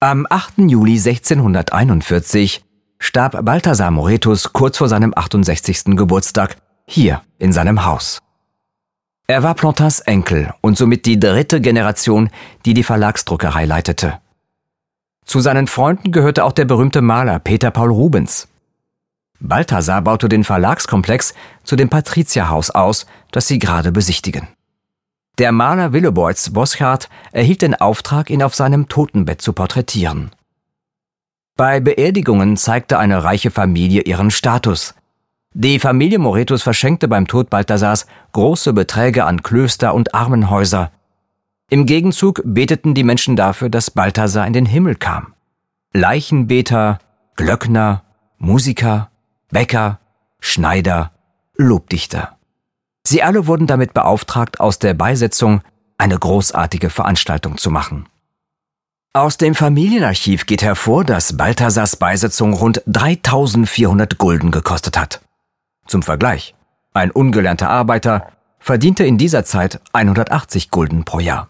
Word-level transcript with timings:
Am 0.00 0.28
8. 0.30 0.58
Juli 0.58 0.92
1641 0.92 2.64
starb 3.00 3.44
Balthasar 3.44 3.90
Moretus 3.90 4.52
kurz 4.52 4.78
vor 4.78 4.88
seinem 4.88 5.12
68. 5.12 5.96
Geburtstag 5.96 6.56
hier 6.86 7.22
in 7.40 7.52
seinem 7.52 7.84
Haus. 7.84 8.20
Er 9.26 9.42
war 9.42 9.56
Plantins 9.56 9.98
Enkel 9.98 10.54
und 10.60 10.78
somit 10.78 11.04
die 11.04 11.18
dritte 11.18 11.60
Generation, 11.60 12.30
die 12.64 12.74
die 12.74 12.84
Verlagsdruckerei 12.84 13.64
leitete. 13.64 14.20
Zu 15.24 15.40
seinen 15.40 15.66
Freunden 15.66 16.12
gehörte 16.12 16.44
auch 16.44 16.52
der 16.52 16.66
berühmte 16.66 17.02
Maler 17.02 17.40
Peter 17.40 17.72
Paul 17.72 17.90
Rubens. 17.90 18.46
Balthasar 19.40 20.02
baute 20.02 20.28
den 20.28 20.44
Verlagskomplex 20.44 21.34
zu 21.64 21.74
dem 21.74 21.88
Patrizierhaus 21.88 22.70
aus, 22.70 23.06
das 23.32 23.48
sie 23.48 23.58
gerade 23.58 23.90
besichtigen. 23.90 24.46
Der 25.38 25.52
Maler 25.52 25.92
Willeboits 25.92 26.52
Boschardt 26.52 27.08
erhielt 27.30 27.62
den 27.62 27.76
Auftrag, 27.76 28.28
ihn 28.28 28.42
auf 28.42 28.56
seinem 28.56 28.88
Totenbett 28.88 29.40
zu 29.40 29.52
porträtieren. 29.52 30.30
Bei 31.56 31.78
Beerdigungen 31.78 32.56
zeigte 32.56 32.98
eine 32.98 33.22
reiche 33.22 33.52
Familie 33.52 34.02
ihren 34.02 34.32
Status. 34.32 34.94
Die 35.54 35.78
Familie 35.78 36.18
Moretus 36.18 36.62
verschenkte 36.62 37.08
beim 37.08 37.26
Tod 37.26 37.50
Balthasars 37.50 38.06
große 38.32 38.72
Beträge 38.72 39.24
an 39.24 39.42
Klöster 39.42 39.94
und 39.94 40.14
Armenhäuser. 40.14 40.90
Im 41.70 41.86
Gegenzug 41.86 42.42
beteten 42.44 42.94
die 42.94 43.04
Menschen 43.04 43.36
dafür, 43.36 43.68
dass 43.68 43.90
Balthasar 43.90 44.46
in 44.46 44.52
den 44.52 44.66
Himmel 44.66 44.96
kam. 44.96 45.34
Leichenbeter, 45.92 46.98
Glöckner, 47.36 48.02
Musiker, 48.38 49.10
Bäcker, 49.50 50.00
Schneider, 50.40 51.12
Lobdichter. 51.56 52.37
Sie 53.06 53.22
alle 53.22 53.46
wurden 53.46 53.66
damit 53.66 53.94
beauftragt, 53.94 54.60
aus 54.60 54.78
der 54.78 54.94
Beisetzung 54.94 55.62
eine 55.96 56.18
großartige 56.18 56.90
Veranstaltung 56.90 57.58
zu 57.58 57.70
machen. 57.70 58.06
Aus 59.14 59.36
dem 59.36 59.54
Familienarchiv 59.54 60.46
geht 60.46 60.62
hervor, 60.62 61.04
dass 61.04 61.36
Balthasars 61.36 61.96
Beisetzung 61.96 62.52
rund 62.52 62.82
3400 62.86 64.18
Gulden 64.18 64.50
gekostet 64.50 64.98
hat. 64.98 65.22
Zum 65.86 66.02
Vergleich, 66.02 66.54
ein 66.92 67.10
ungelernter 67.10 67.70
Arbeiter 67.70 68.28
verdiente 68.58 69.04
in 69.04 69.18
dieser 69.18 69.44
Zeit 69.44 69.80
180 69.92 70.70
Gulden 70.70 71.04
pro 71.04 71.20
Jahr. 71.20 71.48